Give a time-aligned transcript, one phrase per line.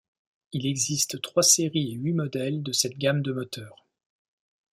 [0.51, 3.85] Il existe trois séries et huit modèles de cette gamme de moteurs.